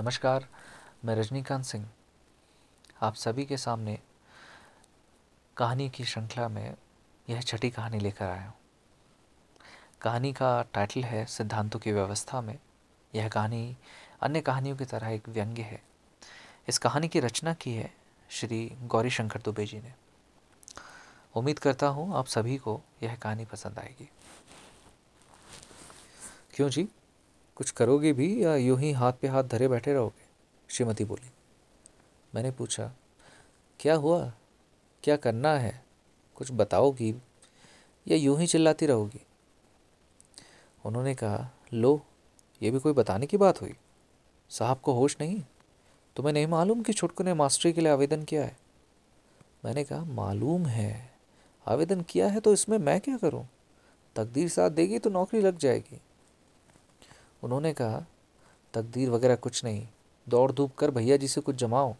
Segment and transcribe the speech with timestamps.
[0.00, 0.48] नमस्कार,
[1.04, 1.88] मैं रजनीकांत सिंह।
[3.02, 3.98] आप सभी के सामने
[5.56, 6.74] कहानी की श्रृंखला में
[7.30, 8.54] यह छठी कहानी लेकर आया हूँ।
[10.02, 12.58] कहानी का टाइटल है, सिद्धांतों की व्यवस्था में।
[13.14, 13.76] यह कहानी
[14.20, 15.82] अन्य कहानियों की तरह एक व्यंग्य है।
[16.68, 17.94] इस कहानी की रचना की है
[18.30, 19.94] श्री गौरी शंकर दुबे जी ने।
[21.34, 24.10] उम्मीद करता हूँ आप सभी को यह कहानी पसंद आएगी।
[26.54, 26.88] क्यों जी?
[27.56, 30.26] कुछ करोगे भी या यूँ ही हाथ पे हाथ धरे बैठे रहोगे?
[30.68, 31.30] श्रीमती बोली,
[32.34, 32.92] मैंने पूछा,
[33.80, 34.32] क्या हुआ?
[35.02, 35.84] क्या करना है?
[36.34, 37.14] कुछ बताओगी?
[38.08, 39.26] या यूँ ही चिल्लाती रहोगी?
[40.84, 42.02] उन्होंने कहा, लो,
[42.62, 43.74] ये भी कोई बताने की बात हुई?
[44.50, 45.44] साहब को होश नहीं?
[46.16, 48.56] तुम्हें नहीं मालूम कि छुटकू ने मास्टरी के लिए आवेदन किया है?
[49.64, 51.14] मैंने कहा, मालूम है।
[51.66, 53.48] आवेदन किया है तो इसमें मैं क्या करूँ?
[54.16, 56.00] तकदीर साथ देगी तो नौकरी लग जाएगी।
[57.42, 58.04] उन्होंने कहा,
[58.74, 59.86] तकदीर वगैरह कुछ नहीं।
[60.26, 61.94] दौड़ धूप कर भैया जी से कुछ जमाओ।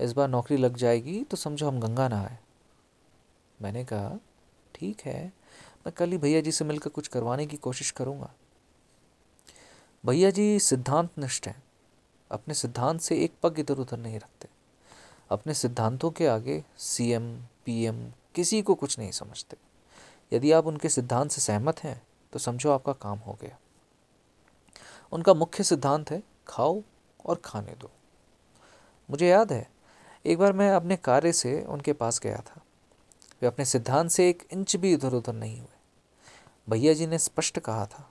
[0.00, 2.38] इस बार नौकरी लग जाएगी तो समझो हम गंगा ना आए
[3.62, 4.18] मैंने कहा,
[4.74, 5.26] ठीक है,
[5.86, 8.32] मैं कल ही भैया जी से मिलकर कुछ करवाने की कोशिश करूँगा।
[10.04, 11.62] भैया जी सिद्धांत निष्ठ हैं।
[12.30, 14.48] अपने सिद्धांत से एक पग इधर उधर नहीं रखते।
[15.30, 19.56] अपने सिद्धांतों के आगे सीएम, पीएम किसी को कुछ नहीं समझते।
[20.32, 22.00] यदि आप उनके सिद्धांत से सहमत हैं
[22.36, 23.56] तो समझो आपका काम हो गया।
[25.12, 26.82] उनका मुख्य सिद्धांत है, खाओ
[27.26, 27.90] और खाने दो।
[29.08, 29.70] मुझे याद है,
[30.24, 32.60] एक बार मैं अपने कार्य से उनके पास गया था।
[33.42, 35.78] वे अपने सिद्धांत से एक इंच भी इधर उधर नहीं हुए।
[36.68, 38.08] भैया जी ने स्पष्ट कहा था,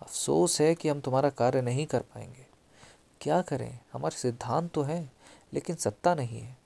[0.00, 2.46] अफसोस है कि हम तुम्हारा कार्य नहीं कर पाएँगे।
[3.20, 3.78] क्या करें?
[3.92, 5.12] हमारे सिद्धांत तो हैं,
[5.52, 6.56] लेकिन सत्ता नहीं है।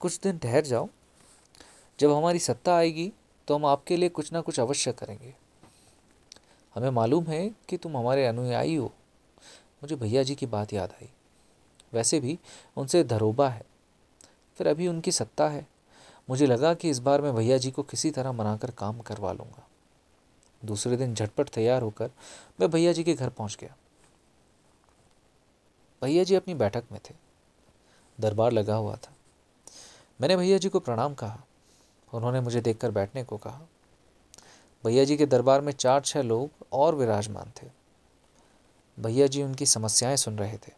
[0.00, 0.88] कुछ दिन ठहर जाओ।
[1.98, 3.12] जब हमारी सत्ता आएगी
[3.48, 5.34] तो हम आपके लिए कुछ ना कुछ अवश्य करेंगे।
[6.74, 8.86] हमें मालूम है कि तुम हमारे अनुयायी हो।
[9.82, 11.10] मुझे भैया जी की बात याद आई।
[11.92, 12.38] वैसे भी
[12.76, 13.64] उनसे धरोबा है।
[14.58, 15.66] फिर अभी उनकी सत्ता है।
[16.30, 19.66] मुझे लगा कि इस बार मैं भैया जी को किसी तरह मनाकर काम करवा लूँगा।
[20.64, 22.10] दूसरे दिन झटपट तैयार होकर
[22.60, 23.76] मैं भैया जी के घर पहुँच गया।
[26.02, 27.14] भैया जी अपनी बैठक में थे।
[28.20, 29.12] दरबार लगा हुआ था।
[30.20, 31.40] मैंने भैया जी को प्रणाम कहा।
[32.14, 33.60] उन्होंने मुझे देखकर बैठने को कहा।
[34.84, 37.66] भैया जी के दरबार में चार छह लोग और विराजमान थे।
[39.00, 40.72] भैया जी उनकी समस्याएँ सुन रहे थे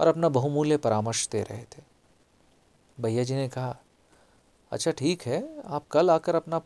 [0.00, 1.82] और अपना बहुमूल्य परामर्श दे रहे थे।
[3.00, 3.76] भैया जी ने कहा
[4.72, 6.58] अच्छा ठीक है, आप कल आकर अपना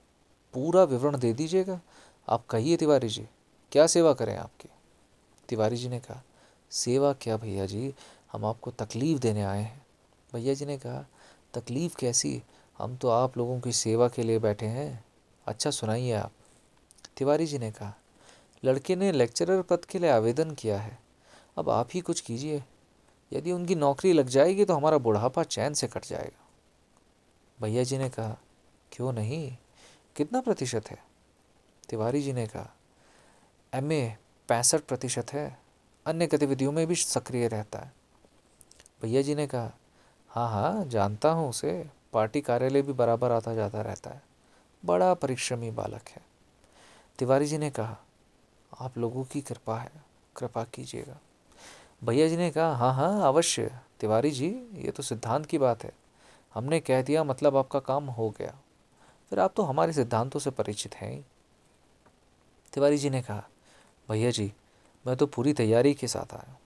[0.55, 1.81] पूरा विवरण दे दीजिएगा।
[2.29, 3.29] आप कहिए तिवारी जी,
[3.73, 4.69] क्या सेवा करें आपकी?
[5.49, 6.23] तिवारी जी ने कहा,
[6.71, 7.95] सेवा क्या भैया जी,
[8.33, 9.87] हम आपको तकलीफ़ देने आए हैं।
[10.35, 11.07] भैया जी ने कहा,
[11.55, 12.43] तकलीफ़ कैसी?
[12.79, 15.05] हम तो आप लोगों की सेवा के लिए बैठे हैं।
[15.47, 16.33] अच्छा सुनाइए आप।
[17.17, 17.95] तिवारी जी ने कहा,
[18.63, 20.99] लड़के ने लेक्चरर पद के लिए आवेदन किया है।
[21.59, 22.63] अब आप ही कुछ कीजिए।
[23.33, 26.49] यदि उनकी नौकरी लग जाएगी तो हमारा बुढ़ापा चैन से कट जाएगा।
[27.59, 28.37] भैया जी ने कहा,
[28.93, 29.57] क्यों नहीं?
[30.17, 30.99] कितना प्रतिशत है?
[31.89, 32.71] तिवारी जी ने कहा,
[33.73, 34.17] एम ए
[34.49, 35.59] पैंसठ प्रतिशत है।
[36.07, 37.93] अन्य गतिविधियों में भी सक्रिय रहता है।
[39.03, 39.73] भैया जी ने कहा
[40.31, 41.73] हाँ हाँ जानता हूँ उसे।
[42.13, 44.23] पार्टी कार्यालय भी बराबर आता जाता रहता है।
[44.85, 46.32] बड़ा परिश्रमी बालक है।
[47.23, 47.97] तिवारी जी ने कहा,
[48.81, 49.91] आप लोगों की कृपा है,
[50.37, 51.19] कृपा कीजिएगा।
[52.05, 55.93] भैया जी ने कहा हाँ हाँ अवश्य। तिवारी जी, ये तो सिद्धांत की बात है।
[56.55, 58.59] हमने कह दिया मतलब आपका काम हो गया।
[59.31, 61.25] फिर आप तो हमारे सिद्धांतों से परिचित हैं
[62.73, 63.45] तिवारी जी ने कहा,
[64.09, 64.53] भैया जी,
[65.07, 66.59] मैं तो पूरी तैयारी के साथ आया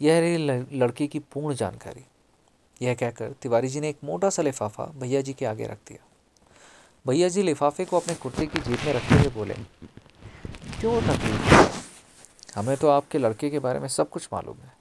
[0.00, 2.04] यह रही लड़की की पूर्ण जानकारी।
[2.82, 6.08] यह कहकर तिवारी जी ने एक मोटा सा लिफाफा भैया जी के आगे रख दिया।
[7.04, 9.54] भैया जी लिफाफे को अपने कुर्ते की जेब में रखते हुए बोले,
[10.80, 11.80] क्यों तकलीफ़
[12.56, 14.72] हमें तो आपके लड़के के बारे में सब कुछ मालूम है।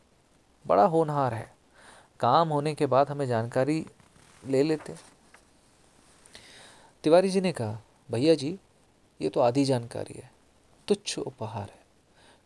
[0.66, 1.54] बड़ा होनहार है।
[2.20, 3.86] काम होने के बाद हमें जानकारी
[4.44, 4.96] ले लेते।
[7.04, 7.80] तिवारी जी ने कहा,
[8.10, 8.58] भैया जी,
[9.20, 10.30] ये तो आधी जानकारी है।
[10.88, 11.80] तुच्छ उपहार है।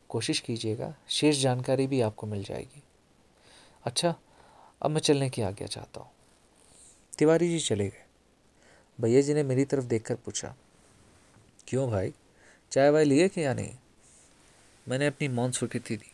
[0.09, 2.83] कोशिश कीजिएगा, शेष जानकारी भी आपको मिल जाएगी।
[3.85, 4.15] अच्छा
[4.81, 6.09] अब मैं चलने की आज्ञा चाहता हूँ।
[7.17, 8.04] तिवारी जी चले गए।
[9.01, 10.55] भैया जी ने मेरी तरफ़ देखकर पूछा,
[11.67, 12.13] क्यों भाई?
[12.71, 13.75] चाय वाय लिए कि या नहीं?
[14.87, 16.11] मैंने अपनी मौन स्वीकृति दी।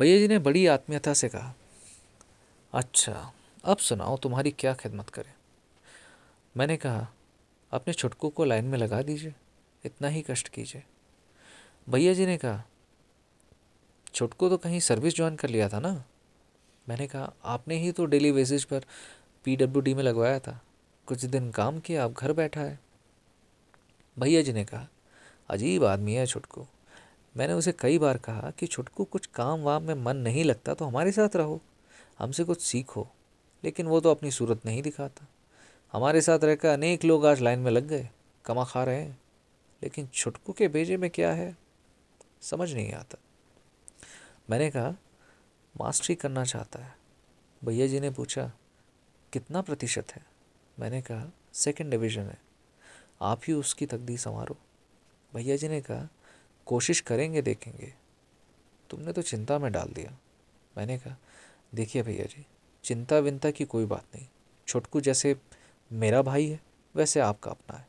[0.00, 1.54] भैया जी ने बड़ी आत्मीयता से कहा
[2.72, 3.32] अच्छा
[3.64, 5.32] अब सुनाओ तुम्हारी क्या खिदमत करें?
[6.56, 7.06] मैंने कहा,
[7.72, 9.34] अपने छुटकू को लाइन में लगा दीजिए,
[9.84, 10.82] इतना ही कष्ट कीजिए।
[11.88, 12.62] भैया जी ने कहा,
[14.14, 16.04] छुटकू तो कहीं सर्विस ज्वाइन कर लिया था ना?
[16.88, 18.84] मैंने कहा, आपने ही तो डेली बेसिस पर
[19.44, 20.60] पीडब्ल्यूडी में लगवाया था।
[21.06, 22.80] कुछ दिन काम किया, अब घर बैठा है।
[24.18, 24.88] भैया जी ने कहा,
[25.48, 26.66] अजीब आदमी है छुटकू।
[27.36, 30.84] मैंने उसे कई बार कहा कि छुटकू कुछ काम वाम में मन नहीं लगता तो
[30.84, 31.60] हमारे साथ रहो।
[32.18, 33.08] हमसे कुछ सीखो,
[33.64, 35.26] लेकिन वो तो अपनी सूरत नहीं दिखाता।
[35.92, 38.10] हमारे साथ रहकर अनेक लोग आज लाइन में लग गए,
[38.44, 39.20] कमा खा रहे हैं।
[39.82, 41.56] लेकिन छुटकू के भेजे में क्या है?
[42.40, 43.18] समझ नहीं आता।
[44.50, 44.94] मैंने कहा,
[45.80, 46.96] मास्टरी करना चाहता है।
[47.64, 48.52] भैया जी ने पूछा,
[49.32, 50.33] कितना प्रतिशत है?
[50.80, 52.38] मैंने कहा सेकंड डिवीज़न है।
[53.22, 54.56] आप ही उसकी तकदीर संवारो।
[55.34, 56.08] भैया जी ने कहा,
[56.66, 57.94] कोशिश करेंगे, देखेंगे।
[58.90, 60.18] तुमने तो चिंता में डाल दिया।
[60.76, 61.16] मैंने कहा,
[61.74, 62.46] देखिए भैया जी,
[62.84, 64.26] चिंता विंता की कोई बात नहीं।
[64.66, 65.36] छोटकू जैसे
[65.92, 66.60] मेरा भाई है,
[66.94, 67.88] वैसे आपका अपना है।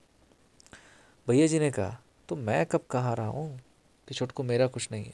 [1.28, 3.62] भैया जी ने कहा तो मैं कब कहा रहा हूँ
[4.08, 5.14] कि छोटकू मेरा कुछ नहीं है?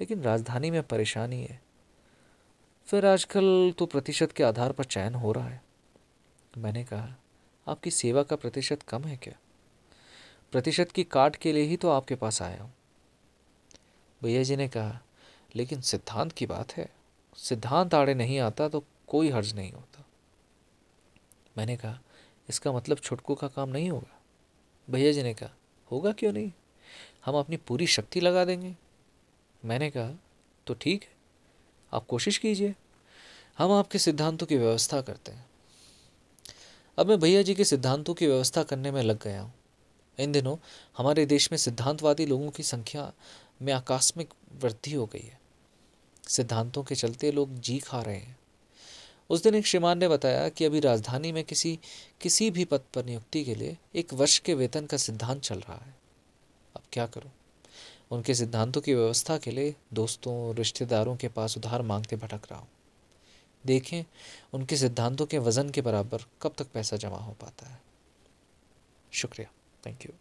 [0.00, 1.62] लेकिन राजधानी में परेशानी है।
[2.86, 5.71] फिर आजकल तो प्रतिशत के आधार पर चयन हो रहा है।
[6.58, 7.14] मैंने कहा,
[7.66, 9.34] आपकी सेवा का प्रतिशत कम है क्या?
[10.52, 12.72] प्रतिशत की काट के लिए ही तो आपके पास आया हूँ।
[14.22, 15.00] भैया जी ने कहा,
[15.56, 16.88] लेकिन सिद्धांत की बात है।
[17.36, 20.04] सिद्धांत आड़े नहीं आता तो कोई हर्ज नहीं होता।
[21.58, 22.00] मैंने कहा,
[22.48, 24.20] इसका मतलब छुटकू का काम नहीं होगा?
[24.90, 25.50] भैया जी ने कहा,
[25.90, 26.52] होगा क्यों नहीं?
[27.26, 28.76] हम अपनी पूरी शक्ति लगा देंगे।
[29.64, 30.10] मैंने कहा
[30.66, 31.12] तो ठीक है,
[31.92, 32.74] आप कोशिश कीजिए।
[33.58, 35.46] हम आपके सिद्धांतों की व्यवस्था करते हैं।
[36.98, 39.52] अब मैं भैया जी के सिद्धांतों की व्यवस्था करने में लग गया हूँ।
[40.18, 40.56] इन दिनों
[40.96, 43.12] हमारे देश में सिद्धांतवादी लोगों की संख्या
[43.62, 44.28] में आकस्मिक
[44.62, 45.40] वृद्धि हो गई है।
[46.28, 48.38] सिद्धांतों के चलते लोग जी खा रहे हैं।
[49.30, 51.78] उस दिन एक श्रीमान ने बताया कि अभी राजधानी में किसी
[52.20, 55.84] किसी भी पद पर नियुक्ति के लिए एक वर्ष के वेतन का सिद्धांत चल रहा
[55.86, 55.94] है।
[56.76, 57.30] अब क्या करूँ?
[58.10, 62.68] उनके सिद्धांतों की व्यवस्था के लिए दोस्तों रिश्तेदारों के पास उधार मांगते भटक रहा हूँ।
[63.66, 64.04] देखें,
[64.52, 67.80] उनके सिद्धांतों के वज़न के बराबर कब तक पैसा जमा हो पाता है।
[69.12, 69.50] शुक्रिया।
[69.86, 70.12] Thank you